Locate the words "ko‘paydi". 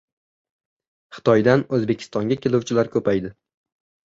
2.97-3.35